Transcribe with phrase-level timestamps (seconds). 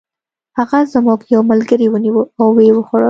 [0.57, 2.99] هغه زموږ یو ملګری ونیوه او و یې خوړ.